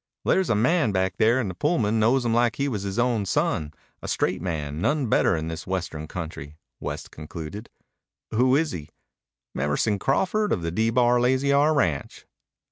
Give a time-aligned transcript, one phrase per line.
[0.25, 3.23] "There's a man back there in the Pullman knows him like he was his own
[3.23, 7.69] son, a straight man, none better in this Western country," West concluded.
[8.31, 8.89] "Who is he?"
[9.55, 12.25] "Emerson Crawford of the D Bar Lazy R ranch."